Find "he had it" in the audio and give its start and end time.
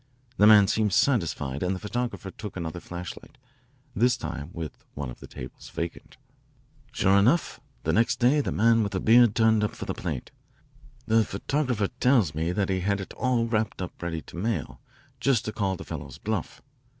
12.69-13.13